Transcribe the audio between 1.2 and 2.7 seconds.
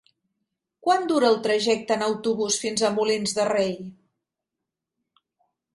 el trajecte en autobús